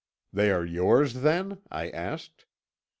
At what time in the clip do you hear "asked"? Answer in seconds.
1.91-2.47